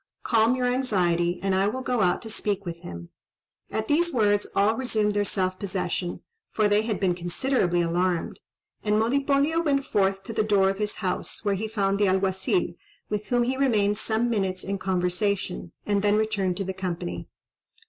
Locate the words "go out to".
1.83-2.29